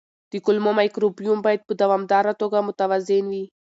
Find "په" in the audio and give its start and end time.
1.67-1.73